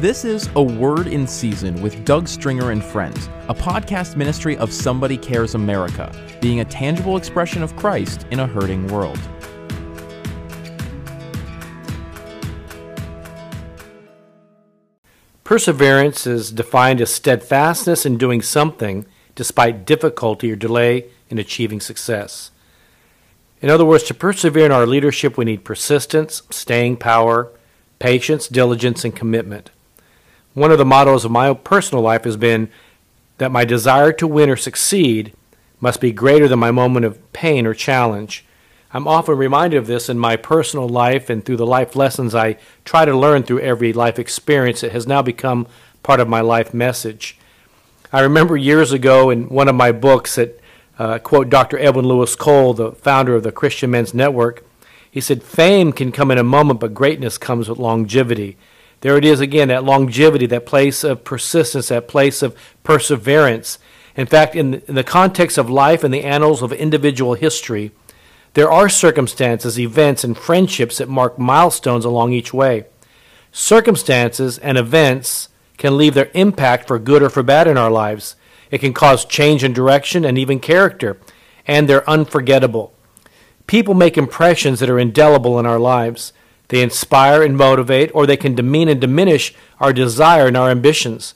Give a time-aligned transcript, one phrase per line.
[0.00, 4.70] This is A Word in Season with Doug Stringer and Friends, a podcast ministry of
[4.70, 6.12] Somebody Cares America,
[6.42, 9.18] being a tangible expression of Christ in a hurting world.
[15.44, 22.50] Perseverance is defined as steadfastness in doing something despite difficulty or delay in achieving success.
[23.62, 27.50] In other words, to persevere in our leadership, we need persistence, staying power,
[27.98, 29.70] patience, diligence, and commitment.
[30.56, 32.70] One of the mottos of my personal life has been
[33.36, 35.34] that my desire to win or succeed
[35.82, 38.42] must be greater than my moment of pain or challenge.
[38.90, 42.56] I'm often reminded of this in my personal life and through the life lessons I
[42.86, 44.82] try to learn through every life experience.
[44.82, 45.66] It has now become
[46.02, 47.36] part of my life message.
[48.10, 50.58] I remember years ago in one of my books that
[50.98, 51.78] uh, quote Dr.
[51.78, 54.64] Edwin Lewis Cole, the founder of the Christian Men's Network.
[55.10, 58.56] He said, Fame can come in a moment, but greatness comes with longevity.
[59.00, 63.78] There it is again, that longevity, that place of persistence, that place of perseverance.
[64.16, 67.92] In fact, in the, context of life and the annals of individual history,
[68.54, 72.86] there are circumstances, events, and friendships that mark milestones along each way.
[73.52, 78.34] Circumstances and events can leave their impact for good or for bad in our lives.
[78.70, 81.18] It can cause change in direction and even character,
[81.66, 82.94] and they're unforgettable.
[83.66, 86.32] People make impressions that are indelible in our lives.
[86.68, 91.34] They inspire and motivate, or they can demean and diminish our desire and our ambitions.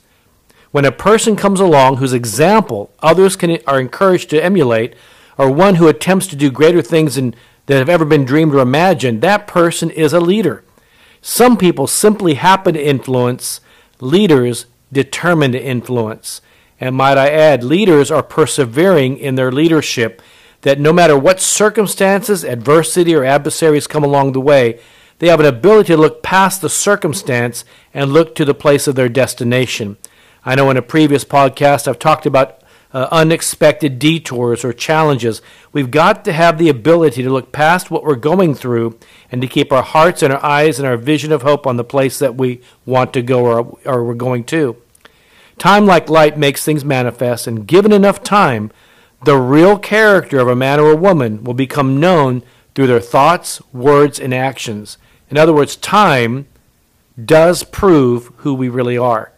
[0.71, 4.95] When a person comes along whose example others can, are encouraged to emulate,
[5.37, 8.59] or one who attempts to do greater things than, than have ever been dreamed or
[8.59, 10.63] imagined, that person is a leader.
[11.21, 13.61] Some people simply happen to influence,
[13.99, 16.41] leaders determine to influence.
[16.79, 20.21] And might I add, leaders are persevering in their leadership,
[20.61, 24.79] that no matter what circumstances, adversity, or adversaries come along the way,
[25.21, 28.95] they have an ability to look past the circumstance and look to the place of
[28.95, 29.97] their destination.
[30.43, 35.43] I know in a previous podcast I've talked about uh, unexpected detours or challenges.
[35.71, 38.97] We've got to have the ability to look past what we're going through
[39.31, 41.83] and to keep our hearts and our eyes and our vision of hope on the
[41.83, 44.75] place that we want to go or, or we're going to.
[45.59, 48.71] Time, like light, makes things manifest, and given enough time,
[49.23, 52.41] the real character of a man or a woman will become known
[52.73, 54.97] through their thoughts, words, and actions.
[55.31, 56.45] In other words, time
[57.23, 59.31] does prove who we really are.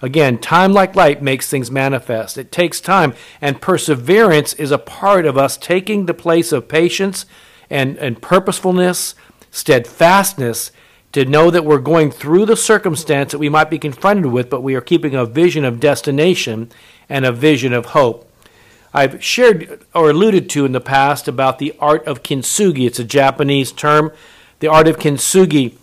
[0.00, 2.38] Again, time like light makes things manifest.
[2.38, 7.26] It takes time, and perseverance is a part of us taking the place of patience
[7.68, 9.14] and, and purposefulness,
[9.50, 10.72] steadfastness,
[11.12, 14.62] to know that we're going through the circumstance that we might be confronted with, but
[14.62, 16.70] we are keeping a vision of destination
[17.08, 18.30] and a vision of hope.
[18.94, 22.86] I've shared or alluded to in the past about the art of kintsugi.
[22.86, 24.12] It's a Japanese term.
[24.60, 25.76] The art of kintsugi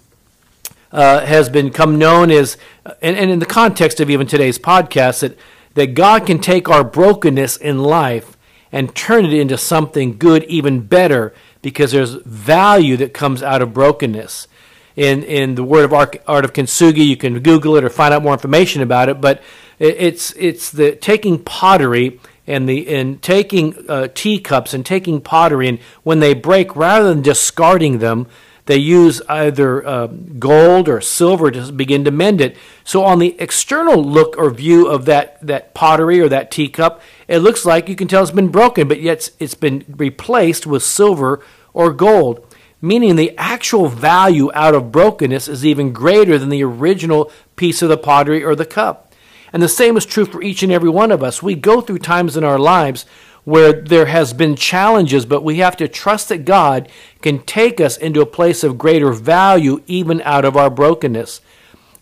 [0.91, 2.57] uh, has become known as,
[3.01, 5.38] and, and in the context of even today's podcast, that,
[5.73, 8.37] that God can take our brokenness in life
[8.71, 13.73] and turn it into something good, even better, because there's value that comes out of
[13.73, 14.47] brokenness
[14.95, 17.05] in, in the Word of Art, Art of Kintsugi.
[17.05, 19.19] You can Google it or find out more information about it.
[19.19, 19.41] But
[19.79, 25.79] it's it's the taking pottery and the and taking uh, teacups and taking pottery and
[26.03, 28.27] when they break, rather than discarding them,
[28.67, 32.55] they use either uh, gold or silver to begin to mend it.
[32.83, 37.39] So on the external look or view of that that pottery or that teacup, it
[37.39, 41.44] looks like you can tell it's been broken, but yet it's been replaced with silver
[41.73, 42.44] or gold
[42.81, 47.89] meaning the actual value out of brokenness is even greater than the original piece of
[47.89, 49.13] the pottery or the cup.
[49.53, 51.41] And the same is true for each and every one of us.
[51.41, 53.05] We go through times in our lives
[53.47, 56.90] where there has been challenges, but we have to trust that God
[57.22, 61.40] can take us into a place of greater value even out of our brokenness.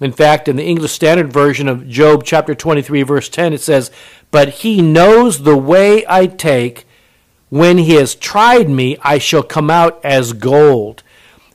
[0.01, 3.91] In fact, in the English Standard Version of Job chapter 23 verse 10 it says,
[4.31, 6.87] "But he knows the way I take,
[7.49, 11.03] when he has tried me, I shall come out as gold.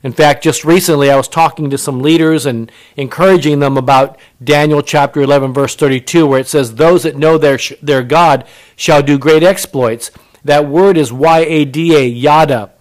[0.03, 4.81] In fact, just recently I was talking to some leaders and encouraging them about Daniel
[4.81, 9.19] chapter 11, verse 32, where it says, Those that know their, their God shall do
[9.19, 10.09] great exploits.
[10.43, 12.71] That word is Y A D A, yada.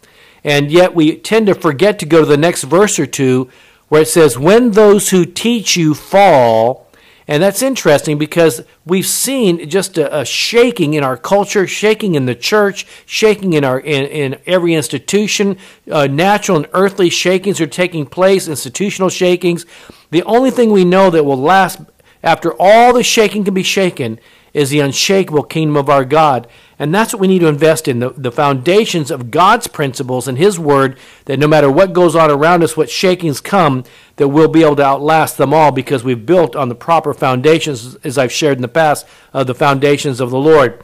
[0.43, 3.51] And yet we tend to forget to go to the next verse or two,
[3.89, 6.87] where it says, When those who teach you fall,
[7.31, 12.27] and that's interesting because we've seen just a, a, shaking in our culture, shaking in
[12.27, 15.57] the church, shaking in our in, in every institution.
[15.89, 19.65] Uh, natural and earthly shakings are taking place, institutional shakings.
[20.11, 21.79] The only thing we know that will last
[22.25, 24.19] after all the shaking can be shaken
[24.53, 26.47] is the unshakable kingdom of our God.
[26.79, 30.39] And that's what we need to invest in the, the foundations of God's principles and
[30.39, 33.85] His Word, that no matter what goes on around us, what shakings come,
[34.17, 37.97] that we'll be able to outlast them all because we've built on the proper foundations,
[37.97, 40.83] as I've shared in the past, of the foundations of the Lord.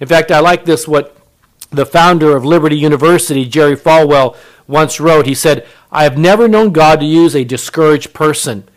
[0.00, 1.16] In fact, I like this, what
[1.70, 4.36] the founder of Liberty University, Jerry Falwell,
[4.66, 5.26] once wrote.
[5.26, 8.68] He said, I have never known God to use a discouraged person.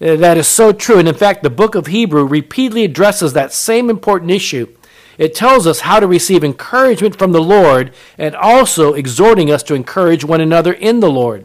[0.00, 0.98] Uh, that is so true.
[0.98, 4.74] And in fact, the book of Hebrew repeatedly addresses that same important issue.
[5.18, 9.74] It tells us how to receive encouragement from the Lord and also exhorting us to
[9.74, 11.44] encourage one another in the Lord.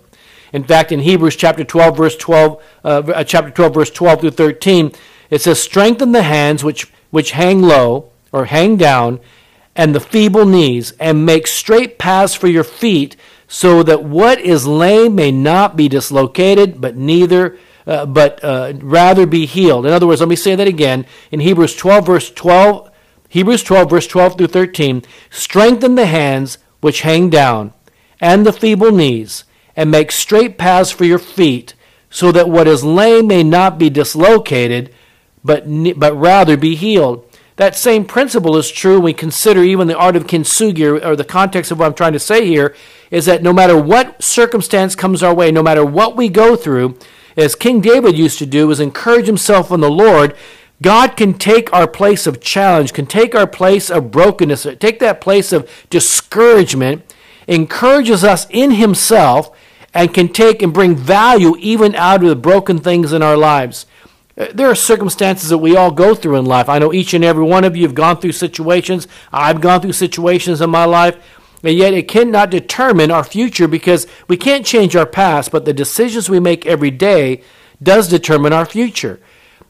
[0.54, 4.30] In fact, in Hebrews chapter 12, verse 12, uh, uh chapter 12, verse 12 through
[4.32, 4.92] 13,
[5.32, 9.20] it says, Strengthen the hands which, which hang low or hang down,
[9.76, 13.16] and the feeble knees, and make straight paths for your feet,
[13.48, 19.26] so that what is lame may not be dislocated, but neither uh, but uh, rather
[19.26, 19.86] be healed.
[19.86, 21.06] In other words, let me say that again.
[21.32, 22.90] In Hebrews 12, verse 12,
[23.30, 27.74] Hebrews 12, verse 12 through 13, strengthen the hands which hang down,
[28.20, 29.44] and the feeble knees,
[29.76, 31.74] and make straight paths for your feet,
[32.10, 34.94] so that what is lame may not be dislocated,
[35.44, 35.64] but,
[35.98, 37.28] but rather be healed.
[37.56, 41.24] That same principle is true when we consider even the art of kintsugi, or the
[41.24, 42.76] context of what I'm trying to say here,
[43.12, 46.98] is that no matter what circumstance comes our way, no matter what we go through,
[47.38, 50.36] as King David used to do, is encourage himself in the Lord
[50.84, 55.22] God can take our place of challenge, can take our place of brokenness, take that
[55.22, 57.16] place of discouragement,
[57.48, 59.58] encourages us in Himself,
[59.94, 63.86] and can take and bring value even out of the broken things in our lives.
[64.38, 66.68] Uh, there are circumstances that we all go through in life.
[66.68, 69.08] I know each and every one of you have gone through situations.
[69.32, 71.16] I've gone through situations in my life.
[71.64, 75.74] And yet it cannot determine our future because we can't change our past, but the
[75.74, 77.42] decisions we make every day
[77.82, 79.20] does determine our future.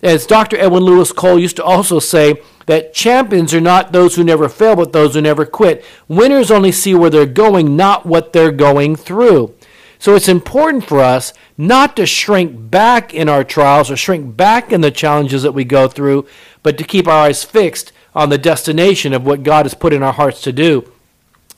[0.01, 0.57] As Dr.
[0.57, 4.75] Edwin Lewis Cole used to also say, that champions are not those who never fail,
[4.75, 5.83] but those who never quit.
[6.07, 9.53] Winners only see where they're going, not what they're going through.
[9.99, 14.71] So it's important for us not to shrink back in our trials or shrink back
[14.71, 16.27] in the challenges that we go through,
[16.61, 20.03] but to keep our eyes fixed on the destination of what God has put in
[20.03, 20.91] our hearts to do.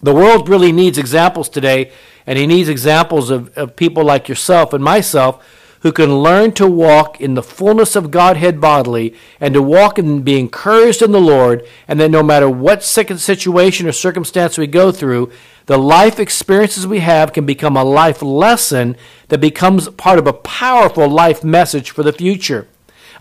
[0.06, 1.92] The world really needs examples today,
[2.28, 5.44] and he needs examples of, of people like yourself and myself
[5.80, 10.24] who can learn to walk in the fullness of Godhead bodily and to walk and
[10.24, 14.92] be encouraged in the Lord, and that no matter what situation or circumstance we go
[14.92, 15.31] through,
[15.66, 18.96] the life experiences we have can become a life lesson
[19.30, 22.68] that becomes part of a powerful life message for the future.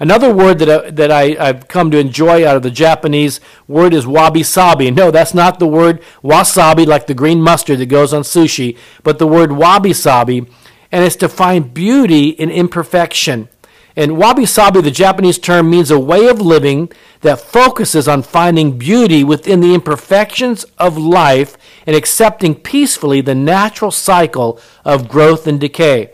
[0.01, 3.95] Another word that, I, that I, have come to enjoy out of the Japanese word
[3.95, 4.91] is wabi sabi.
[4.91, 9.19] No, that's not the word wasabi like the green mustard that goes on sushi, but
[9.19, 10.47] the word wabi sabi
[10.95, 13.49] and it's to find beauty in imperfection.
[13.97, 16.91] And wabi sabi, the Japanese term, means a way of living
[17.23, 23.91] that focuses on finding beauty within the imperfections of life and accepting peacefully the natural
[23.91, 26.13] cycle of growth and decay.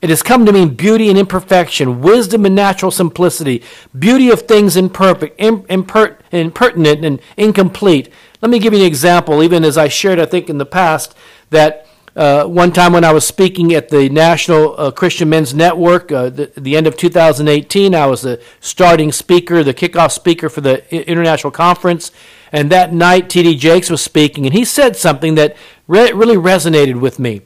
[0.00, 3.62] It has come to mean beauty and imperfection, wisdom and natural simplicity,
[3.98, 8.12] beauty of things imperfect, imper- impertinent, and incomplete.
[8.40, 11.16] Let me give you an example, even as I shared, I think, in the past,
[11.50, 16.10] that uh, one time when I was speaking at the National uh, Christian Men's Network,
[16.10, 20.60] uh, the, the, end of 2018, I was the starting speaker, the kickoff speaker for
[20.60, 22.10] the international conference.
[22.50, 23.56] And that night, T.D.
[23.56, 25.56] Jakes was speaking, and he said something that
[25.86, 27.42] re- really resonated with me.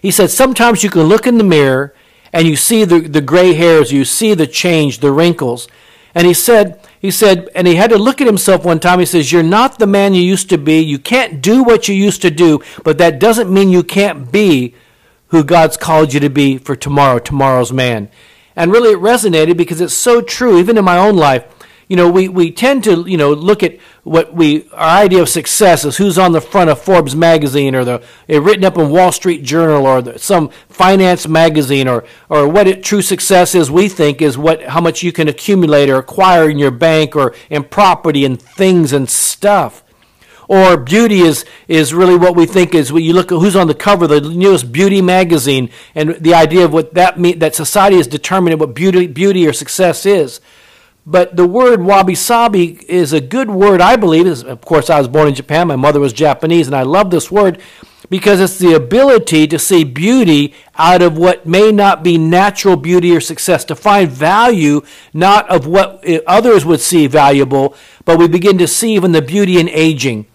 [0.00, 1.94] He said, Sometimes you can look in the mirror
[2.32, 5.68] and you see the, the gray hairs, you see the change, the wrinkles.
[6.14, 8.98] And he said, he said, and he had to look at himself one time.
[8.98, 10.80] He says, You're not the man you used to be.
[10.80, 14.74] You can't do what you used to do, but that doesn't mean you can't be
[15.28, 18.10] who God's called you to be for tomorrow, tomorrow's man.
[18.56, 21.44] And really, it resonated because it's so true, even in my own life
[21.90, 25.28] you know, we, we tend to, you know, look at what we, our idea of
[25.28, 28.90] success is who's on the front of Forbes magazine or the, eh, written up in
[28.90, 33.72] Wall Street Journal or the, some finance magazine or, or what it, true success is
[33.72, 37.34] we think is what, how much you can accumulate or acquire in your bank or
[37.50, 39.82] in property and things and stuff.
[40.46, 43.68] Or beauty is is really what we think is when you look at who's on
[43.68, 47.54] the cover of the newest beauty magazine and the idea of what that mean that
[47.54, 50.40] society is determining what beauty beauty or success is
[51.10, 54.26] but the word wabi sabi is a good word, I believe.
[54.44, 55.66] Of course, I was born in Japan.
[55.66, 57.60] My mother was Japanese, and I love this word
[58.08, 63.14] because it's the ability to see beauty out of what may not be natural beauty
[63.14, 67.74] or success, to find value not of what others would see valuable,
[68.04, 70.26] but we begin to see even the beauty in aging.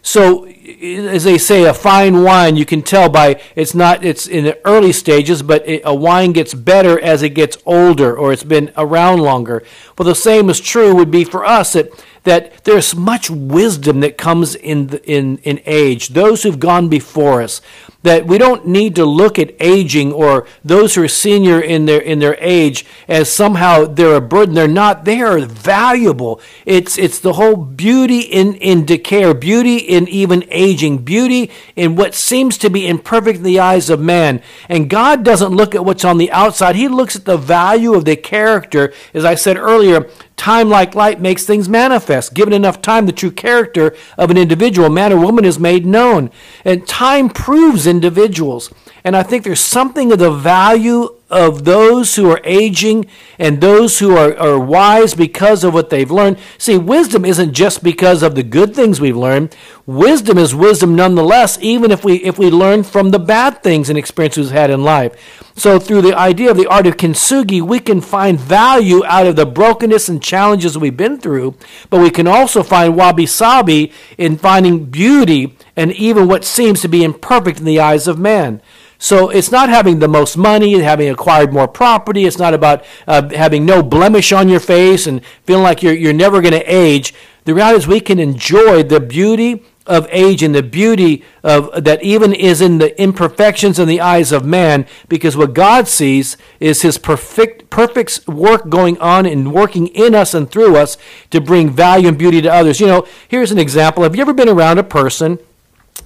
[0.00, 4.44] So as they say, a fine wine, you can tell by it's not it's in
[4.44, 8.44] the early stages, but it, a wine gets better as it gets older or it's
[8.44, 9.62] been around longer.
[9.98, 11.92] Well, the same is true would be for us that
[12.24, 16.08] that there's much wisdom that comes in in in age.
[16.08, 17.60] Those who've gone before us,
[18.02, 22.00] that we don't need to look at aging or those who are senior in their
[22.00, 24.54] in their age as somehow they're a burden.
[24.54, 25.04] They're not.
[25.04, 26.40] They are valuable.
[26.64, 31.94] It's it's the whole beauty in in decay, or beauty in even aging, beauty in
[31.94, 34.42] what seems to be imperfect in the eyes of man.
[34.68, 36.76] And God doesn't look at what's on the outside.
[36.76, 38.94] He looks at the value of the character.
[39.12, 42.13] As I said earlier, Time like light makes things manifest.
[42.22, 46.30] Given enough time, the true character of an individual, man or woman, is made known.
[46.64, 48.72] And time proves individuals.
[49.04, 53.06] And I think there's something of the value of those who are aging
[53.38, 56.38] and those who are, are wise because of what they've learned.
[56.58, 59.54] See, wisdom isn't just because of the good things we've learned.
[59.84, 63.98] Wisdom is wisdom nonetheless, even if we if we learn from the bad things and
[63.98, 65.42] experiences we've had in life.
[65.56, 69.36] So through the idea of the art of kintsugi, we can find value out of
[69.36, 71.56] the brokenness and challenges we've been through,
[71.90, 77.04] but we can also find wabi-sabi in finding beauty and even what seems to be
[77.04, 78.62] imperfect in the eyes of man.
[78.98, 82.26] So it's not having the most money, having acquired more property.
[82.26, 86.12] It's not about uh, having no blemish on your face and feeling like you're, you're
[86.12, 87.14] never going to age.
[87.44, 92.02] The reality is we can enjoy the beauty of age and the beauty of that
[92.02, 96.82] even is in the imperfections in the eyes of man because what God sees is
[96.82, 100.98] his perfect perfect work going on and working in us and through us
[101.30, 102.80] to bring value and beauty to others.
[102.80, 104.02] You know, here's an example.
[104.02, 105.38] Have you ever been around a person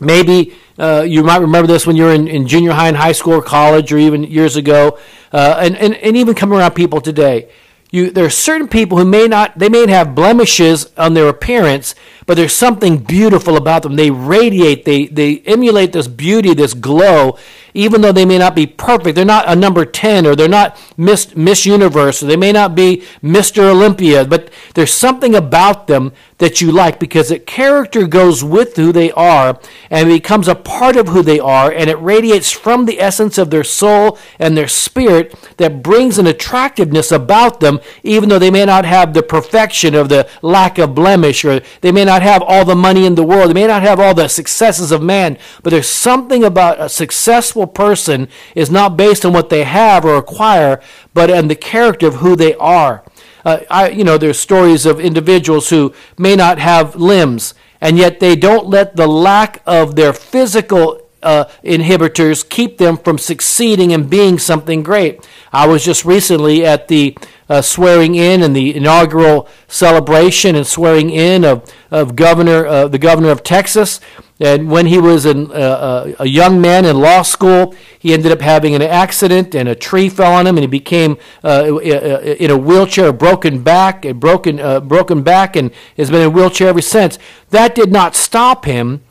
[0.01, 3.13] maybe uh, you might remember this when you were in, in, junior high and high
[3.13, 4.99] school or college or even years ago,
[5.33, 7.49] uh, and, and, and even come around people today.
[7.91, 11.95] You, there are certain people who may not, they may have blemishes on their appearance,
[12.27, 13.97] but there's something beautiful about them.
[13.97, 17.39] They radiate, they, they emulate this beauty, this glow,
[17.73, 19.17] even though they may not be perfect.
[19.17, 22.75] They're not a number 10 or they're not Miss, Miss Universe or they may not
[22.75, 23.71] be Mr.
[23.71, 28.93] Olympia, but there's something about them that you like because the character goes with who
[28.93, 33.01] they are and becomes a part of who they are and it radiates from the
[33.01, 38.39] essence of their soul and their spirit that brings an attractiveness about them even though
[38.39, 42.23] they may not have the perfection of the lack of blemish or they may not
[42.23, 45.03] have all the money in the world, they may not have all the successes of
[45.03, 50.05] man, but there's something about a successful person is not based on what they have
[50.05, 50.81] or acquire,
[51.15, 53.03] but on the character of who they are.
[53.49, 58.21] Uh, I, you know, there's stories of individuals who may not have limbs, and yet
[58.21, 64.11] they don't let the lack of their physical uh, inhibitors keep them from succeeding and
[64.11, 65.27] being something great.
[65.51, 67.17] I was just recently at the
[67.49, 72.99] uh, swearing in and the inaugural celebration and swearing in of, of governor uh, the
[72.99, 74.01] governor of Texas.
[74.41, 78.31] And when he was an, uh, uh, a young man in law school, he ended
[78.31, 82.49] up having an accident and a tree fell on him, and he became uh, in
[82.51, 86.69] a wheelchair, a broken back, a broken broken back, and has been in a wheelchair
[86.69, 87.19] ever since.
[87.51, 89.03] That did not stop him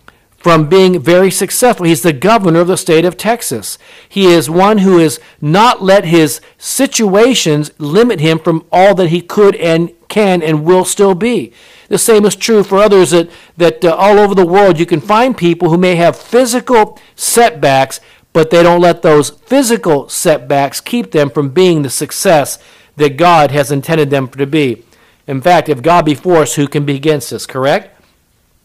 [0.48, 1.86] from being very successful.
[1.86, 3.78] He's the governor of the state of Texas.
[4.08, 9.20] He is one who has not let his situations limit him from all that he
[9.20, 11.52] could and can and will still be.
[11.90, 15.02] The same is true for others that, that uh, all over the world you can
[15.02, 18.00] find people who may have physical setbacks,
[18.32, 22.58] but they don't let those physical setbacks keep them from being the success
[22.96, 24.86] that God has intended them to be.
[25.28, 27.97] In fact, if God be for us, who can be against us, correct?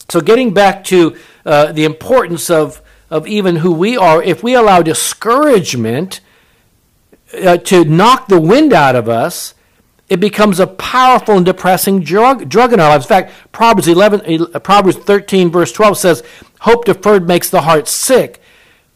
[0.08, 1.16] So, getting back to
[1.46, 6.20] uh, the importance of, of even who we are, if we allow discouragement
[7.32, 9.54] uh, to knock the wind out of us,
[10.08, 13.06] it becomes a powerful and depressing drug, drug in our lives.
[13.06, 16.22] In fact, Proverbs 11, uh, Proverbs 13, verse 12 says,
[16.60, 18.41] "Hope deferred makes the heart sick."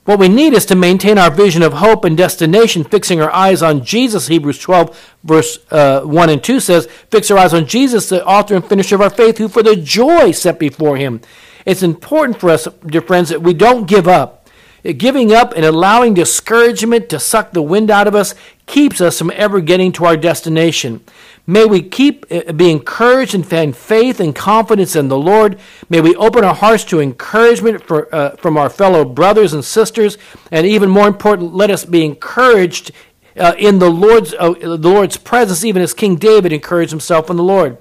[0.07, 3.61] What we need is to maintain our vision of hope and destination, fixing our eyes
[3.61, 4.29] on Jesus.
[4.29, 8.55] Hebrews 12, verse uh, 1 and 2 says, Fix our eyes on Jesus, the author
[8.55, 11.21] and finisher of our faith, who for the joy set before him.
[11.65, 14.49] It's important for us, dear friends, that we don't give up.
[14.85, 18.37] Giving up and allowing discouragement to suck the wind out of us
[18.67, 21.03] keeps us from ever getting to our destination.
[21.47, 25.61] May we keep uh, be encouraged and find faith and confidence in the Lord.
[25.89, 30.19] May we open our hearts to encouragement for, uh, from our fellow brothers and sisters,
[30.51, 32.91] and even more important, let us be encouraged
[33.37, 37.37] uh, in the Lord's uh, the Lord's presence, even as King David encouraged himself in
[37.37, 37.79] the Lord.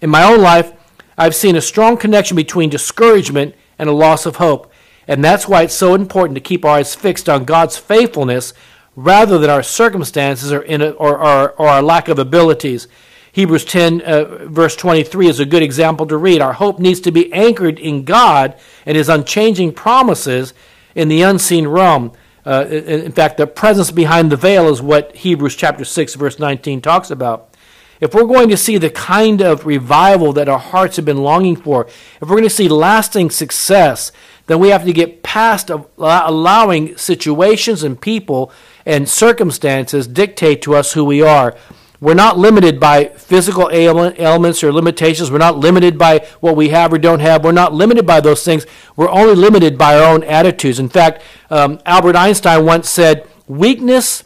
[0.00, 0.72] In my own life,
[1.18, 4.72] I've seen a strong connection between discouragement and a loss of hope,
[5.06, 8.54] and that's why it's so important to keep our eyes fixed on God's faithfulness
[8.96, 12.88] rather than our circumstances or, in or, or, or our lack of abilities.
[13.32, 16.42] Hebrews 10, uh, verse 23 is a good example to read.
[16.42, 20.52] Our hope needs to be anchored in God and His unchanging promises
[20.94, 22.12] in the unseen realm.
[22.44, 26.82] Uh, in fact, the presence behind the veil is what Hebrews chapter 6, verse 19
[26.82, 27.52] talks about.
[28.00, 31.54] If we're going to see the kind of revival that our hearts have been longing
[31.54, 34.10] for, if we're going to see lasting success,
[34.48, 38.52] then we have to get past allowing situations and people
[38.84, 41.56] and circumstances dictate to us who we are.
[42.00, 45.30] We're not limited by physical ailments or limitations.
[45.30, 47.44] We're not limited by what we have or don't have.
[47.44, 48.66] We're not limited by those things.
[48.96, 50.80] We're only limited by our own attitudes.
[50.80, 54.24] In fact, um, Albert Einstein once said, weakness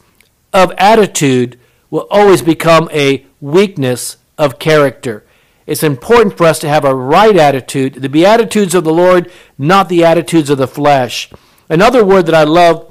[0.54, 1.58] of attitude
[1.90, 5.24] will always become a weakness of character.
[5.66, 9.90] It's important for us to have a right attitude, the beatitudes of the Lord, not
[9.90, 11.28] the attitudes of the flesh.
[11.68, 12.90] Another word that I love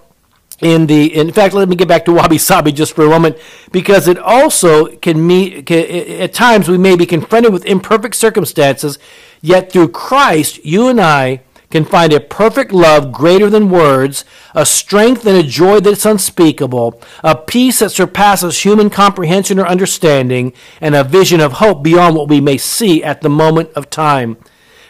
[0.62, 3.38] in the in fact let me get back to wabi sabi just for a moment
[3.71, 8.97] because it also can meet can, at times we may be confronted with imperfect circumstances
[9.41, 14.65] yet through christ you and i can find a perfect love greater than words a
[14.65, 20.95] strength and a joy that's unspeakable a peace that surpasses human comprehension or understanding and
[20.95, 24.38] a vision of hope beyond what we may see at the moment of time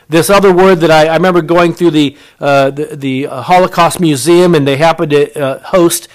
[0.07, 3.99] this other word that I, I remember going through the, uh, the, the, uh, Holocaust
[3.99, 6.07] Museum, and they happened to uh, host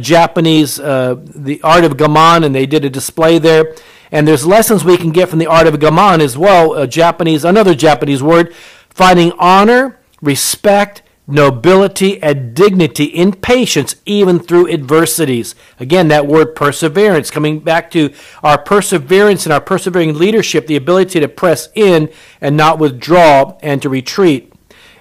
[0.00, 3.74] Japanese, uh, the art of gaman, and they did a display there.
[4.10, 6.86] And there's lessons we can get from the art of gaman as well.
[6.86, 8.54] Japanese, another Japanese word,
[8.90, 15.54] finding honor, respect, nobility, and dignity in patience, even through adversities.
[15.78, 21.20] Again, that word perseverance, coming back to our perseverance and our persevering leadership, the ability
[21.20, 24.52] to press in and not withdraw and to retreat.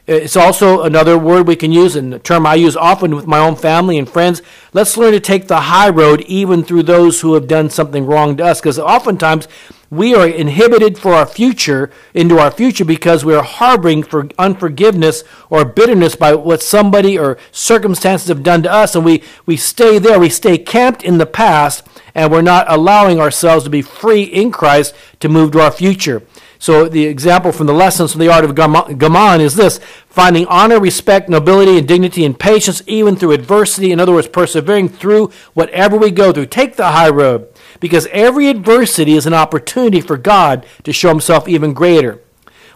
[0.08, 3.40] It's also another word we can use, and a term I use often with my
[3.40, 4.42] own family and friends.
[4.72, 8.38] Let's learn to take the high road even through those who have done something wrong
[8.38, 9.50] to us, because oftentimes
[9.90, 15.24] we are inhibited for our future into our future because we are harboring for unforgiveness
[15.50, 19.98] or bitterness by what somebody or circumstances have done to us and we, we stay
[19.98, 24.24] there we stay camped in the past and we're not allowing ourselves to be free
[24.24, 26.22] in christ to move to our future
[26.60, 30.80] so the example from the lessons from the art of gaman is this finding honor
[30.80, 35.98] respect nobility and dignity and patience even through adversity in other words persevering through whatever
[35.98, 37.48] we go through take the high road
[37.80, 42.22] because every adversity is an opportunity for God to show himself even greater.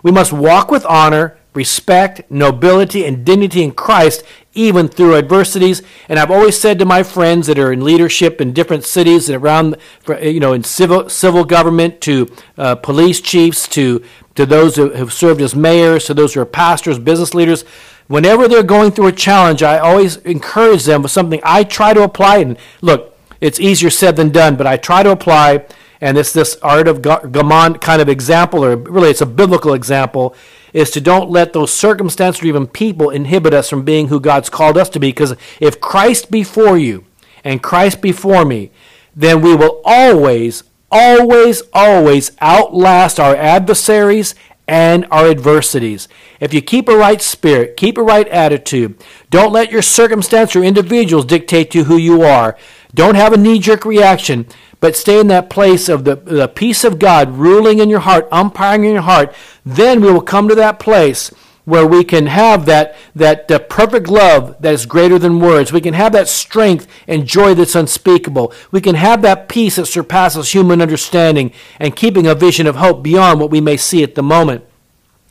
[0.04, 5.82] We must walk with honor, respect, nobility, and dignity in Christ even through adversities.
[6.10, 9.42] And I've always said to my friends that are in leadership in different cities and
[9.42, 9.78] around,
[10.22, 14.04] you know, in civil, civil government, to uh, police chiefs, to,
[14.36, 17.64] to those who have served as mayors, to those who are pastors, business leaders,
[18.08, 22.04] whenever they're going through a challenge, I always encourage them with something I try to
[22.04, 22.40] apply.
[22.40, 25.66] And look, it's easier said than done, but I try to apply,
[26.02, 30.36] and it's this art of gaman kind of example, or really it's a biblical example,
[30.74, 34.50] is to don't let those circumstances or even people inhibit us from being who God's
[34.50, 35.10] called us to be.
[35.10, 37.06] Because if Christ before you
[37.44, 38.72] and Christ before me,
[39.16, 44.36] then we will always, always, always outlast our adversaries
[44.68, 46.08] and our adversities.
[46.40, 48.96] If you keep a right spirit, keep a right attitude,
[49.30, 52.58] don't let your circumstance or individuals dictate to who you are.
[52.94, 54.48] Don't have a knee jerk reaction,
[54.82, 58.28] but stay in that place of the, the peace of God ruling in your heart,
[58.32, 59.34] umpiring in your heart.
[59.66, 61.30] Then we will come to that place
[61.64, 65.72] where we can have that, that uh, perfect love that is greater than words.
[65.72, 68.52] We can have that strength and joy that's unspeakable.
[68.72, 73.04] We can have that peace that surpasses human understanding and keeping a vision of hope
[73.04, 74.66] beyond what we may see at the moment.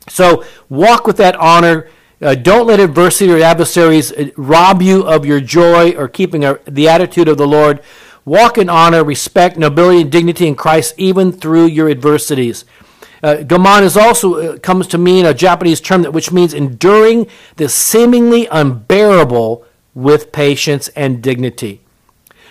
[0.07, 1.89] So walk with that honor
[2.21, 6.59] uh, don't let adversity or adversaries uh, rob you of your joy or keeping a,
[6.65, 7.81] the attitude of the Lord.
[8.25, 12.65] Walk in honor, respect, nobility, and dignity in Christ, even through your adversities.
[13.23, 17.27] Uh, gaman is also uh, comes to mean a Japanese term that which means enduring
[17.57, 21.81] the seemingly unbearable with patience and dignity.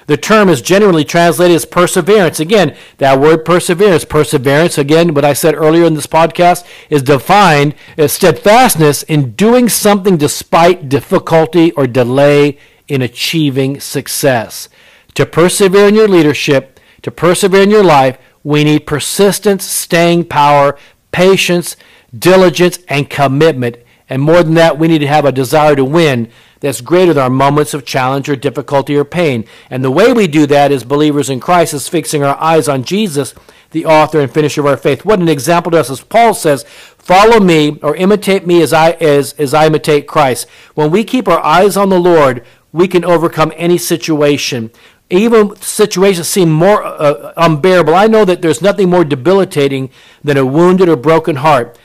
[0.07, 2.41] The term is generally translated as perseverance.
[2.41, 7.77] Again, that word perseverance, perseverance, again, what I said earlier in this podcast, is defined
[7.97, 14.69] as steadfastness in doing something despite difficulty or delay in achieving success.
[15.21, 20.79] To persevere in your leadership, to persevere in your life, we need persistence, staying power,
[21.13, 21.77] patience,
[22.19, 23.77] diligence, and commitment.
[24.09, 26.31] And more than that, we need to have a desire to win
[26.61, 29.45] that's greater than our moments of challenge or difficulty or pain.
[29.69, 32.83] And the way we do that as believers in Christ is fixing our eyes on
[32.83, 33.35] Jesus,
[33.73, 35.05] the author and finisher of our faith.
[35.05, 38.93] What an example to us, as Paul says, follow me or imitate me as I,
[38.93, 40.49] as, as I imitate Christ.
[40.75, 44.71] When we keep our eyes on the Lord, we can overcome any situation.
[45.11, 47.95] Even situations seem more uh, unbearable.
[47.95, 49.91] I know that there's nothing more debilitating
[50.23, 51.79] than a wounded or broken heart.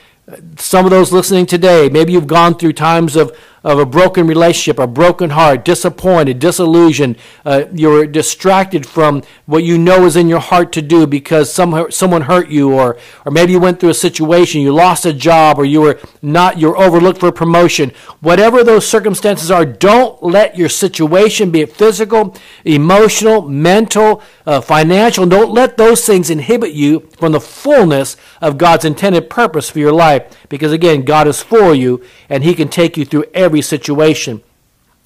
[0.56, 3.36] Some of those listening today, maybe you've gone through times of
[3.66, 7.16] of a broken relationship, a broken heart, disappointed, disillusioned.
[7.44, 11.90] Uh, you're distracted from what you know is in your heart to do because some,
[11.90, 15.58] someone hurt you, or, or maybe you went through a situation, you lost a job,
[15.58, 17.90] or you were not, you're overlooked for a promotion.
[18.20, 25.26] Whatever those circumstances are, don't let your situation, be it physical, emotional, mental, uh, financial,
[25.26, 29.92] don't let those things inhibit you from the fullness of God's intended purpose for your
[29.92, 30.22] life.
[30.48, 34.42] Because again, God is for you, and He can take you through every every situation.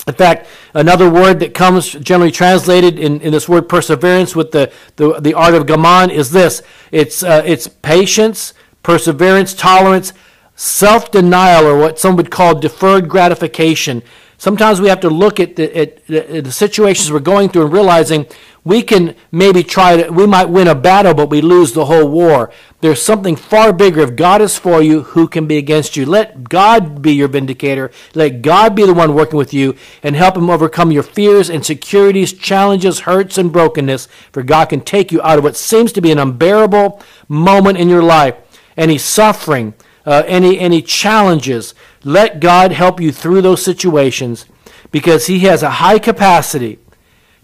[0.09, 4.73] In fact, another word that comes generally translated in, in this word perseverance with the,
[4.97, 10.13] the, the art of gaman is this it's, uh, it's patience, perseverance, tolerance,
[10.57, 14.03] self denial, or what some would call deferred gratification.
[14.41, 18.27] Sometimes we have to look at the, at the situations we're going through and realizing
[18.65, 22.09] we can maybe try to, we might win a battle, but we lose the whole
[22.09, 22.51] war.
[22.81, 24.01] There's something far bigger.
[24.01, 26.07] If God is for you, who can be against you?
[26.07, 27.91] Let God be your vindicator.
[28.15, 32.33] Let God be the one working with you and help Him overcome your fears, insecurities,
[32.33, 34.09] challenges, hurts, and brokenness.
[34.33, 37.91] For God can take you out of what seems to be an unbearable moment in
[37.91, 38.37] your life,
[38.75, 39.75] any suffering,
[40.07, 41.75] uh, any, any challenges.
[42.05, 44.47] Let God help you through those situations
[44.91, 46.79] because He has a high capacity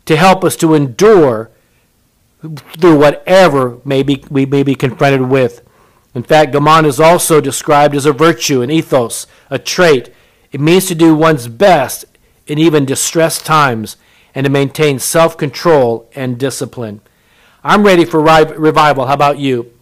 [0.07, 1.51] to help us to endure
[2.79, 5.63] through whatever may be, we may be confronted with.
[6.15, 10.13] In fact, Gaman is also described as a virtue, an ethos, a trait.
[10.53, 12.07] It means to do one's best
[12.47, 13.97] in even distressed times
[14.35, 17.01] and to maintain self control and discipline.
[17.63, 19.07] I'm ready for revival.
[19.07, 19.73] How about you?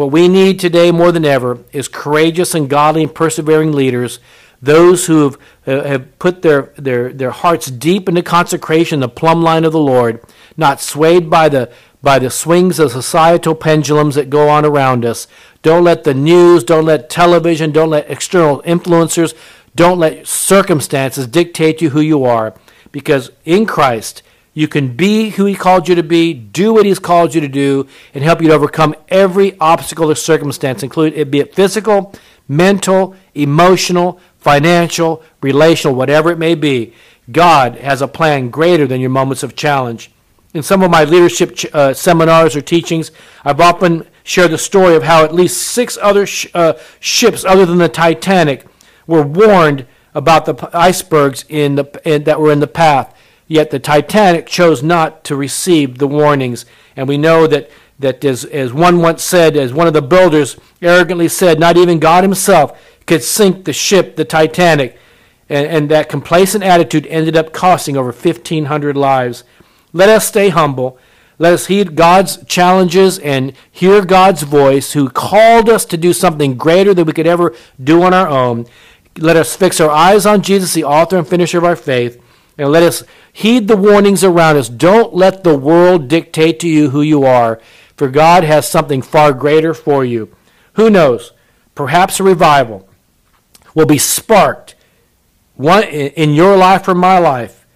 [0.00, 4.18] What we need today more than ever is courageous and godly and persevering leaders
[4.62, 9.42] those who have, uh, have put their, their, their hearts deep into consecration, the plumb
[9.42, 10.22] line of the Lord,
[10.56, 15.26] not swayed by the, by the swings of societal pendulums that go on around us.
[15.60, 19.34] Don't let the news, don't let television, don't let external influencers,
[19.76, 22.54] don't let circumstances dictate you who you are.
[22.90, 24.22] Because in Christ,
[24.60, 27.48] you can be who He called you to be, do what He's called you to
[27.48, 32.12] do, and help you to overcome every obstacle or circumstance, including it be it physical,
[32.46, 36.92] mental, emotional, financial, relational, whatever it may be,
[37.32, 40.10] God has a plan greater than your moments of challenge.
[40.52, 43.12] In some of my leadership uh, seminars or teachings,
[43.44, 47.64] I've often shared the story of how at least six other sh- uh, ships, other
[47.64, 48.66] than the Titanic,
[49.06, 53.16] were warned about the icebergs in the, in, that were in the path.
[53.50, 56.64] Yet the Titanic chose not to receive the warnings.
[56.94, 60.56] And we know that, that as, as one once said, as one of the builders
[60.80, 64.96] arrogantly said, not even God Himself could sink the ship, the Titanic.
[65.48, 69.42] And, and that complacent attitude ended up costing over 1,500 lives.
[69.92, 70.96] Let us stay humble.
[71.36, 76.56] Let us heed God's challenges and hear God's voice, who called us to do something
[76.56, 78.66] greater than we could ever do on our own.
[79.18, 82.22] Let us fix our eyes on Jesus, the author and finisher of our faith,
[82.60, 84.68] and let us heed the warnings around us.
[84.68, 87.58] Don't let the world dictate to you who you are,
[87.96, 90.34] for God has something far greater for you.
[90.74, 91.32] Who knows?
[91.74, 92.86] Perhaps a revival
[93.74, 94.74] will be sparked
[95.54, 97.66] one, in your life or my life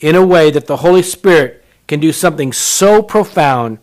[0.00, 3.78] in a way that the Holy Spirit can do something so profound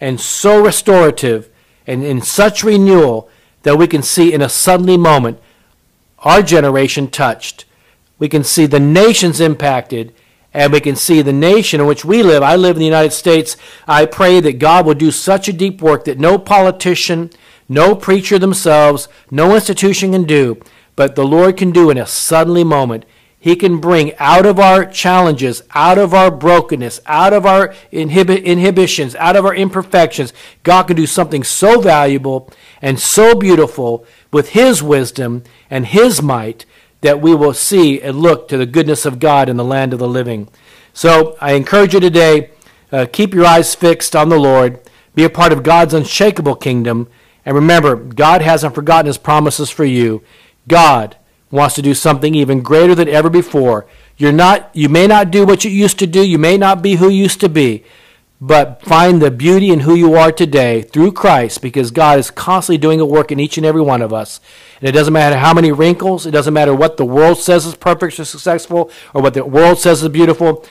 [0.00, 1.50] and so restorative
[1.86, 3.28] and in such renewal
[3.62, 5.40] that we can see in a suddenly moment
[6.20, 7.64] our generation touched.
[8.18, 10.14] We can see the nations impacted
[10.52, 12.42] and we can see the nation in which we live.
[12.42, 13.56] I live in the United States.
[13.88, 17.30] I pray that God will do such a deep work that no politician,
[17.68, 20.60] no preacher themselves, no institution can do
[20.96, 23.04] but the Lord can do in a suddenly moment.
[23.38, 28.42] He can bring out of our challenges, out of our brokenness, out of our inhibi-
[28.42, 30.32] inhibitions, out of our imperfections.
[30.62, 32.50] God can do something so valuable
[32.80, 36.64] and so beautiful with His wisdom and His might
[37.04, 39.98] that we will see and look to the goodness of God in the land of
[39.98, 40.48] the living.
[40.94, 42.48] So I encourage you today
[42.90, 44.80] uh, keep your eyes fixed on the Lord,
[45.14, 47.08] be a part of God's unshakable kingdom,
[47.44, 50.22] and remember, God hasn't forgotten His promises for you.
[50.66, 51.18] God
[51.50, 53.86] wants to do something even greater than ever before.
[54.16, 56.94] You're not, you may not do what you used to do, you may not be
[56.94, 57.84] who you used to be,
[58.46, 62.76] but find the beauty in who you are today through Christ because God is constantly
[62.76, 64.38] doing a work in each and every one of us.
[64.80, 67.74] And it doesn't matter how many wrinkles, it doesn't matter what the world says is
[67.74, 70.62] perfect or successful or what the world says is beautiful.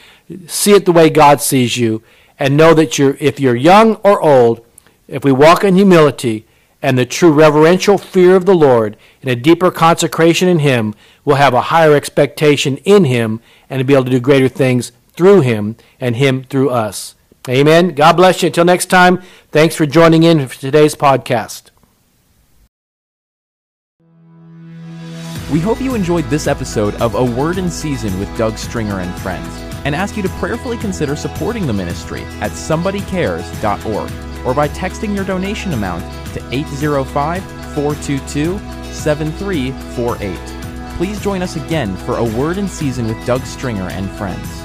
[0.45, 2.03] See it the way God sees you
[2.37, 4.63] and know that you're, if you're young or old,
[5.07, 6.45] if we walk in humility,
[6.79, 11.37] and the true reverential fear of the Lord and a deeper consecration in Him we'll
[11.37, 15.77] have a higher expectation in Him and be able to do greater things through Him
[15.99, 17.15] and Him through us.
[17.49, 17.89] Amen.
[17.89, 18.47] God bless you.
[18.47, 21.71] Until next time, thanks for joining in for today's podcast.
[25.51, 29.13] We hope you enjoyed this episode of A Word in Season with Doug Stringer and
[29.21, 29.47] Friends
[29.85, 35.25] and ask you to prayerfully consider supporting the ministry at somebodycares.org or by texting your
[35.25, 36.03] donation amount
[36.33, 37.43] to 805
[37.75, 38.57] 422
[38.91, 40.97] 7348.
[40.97, 44.62] Please join us again for A Word in Season with Doug Stringer and Friends.